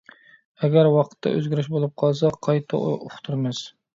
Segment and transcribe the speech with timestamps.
[0.67, 3.63] ئەگەر ۋاقىتتا ئۆزگىرىش بولۇپ قالسا قايتا ئۇقتۇرىمىز.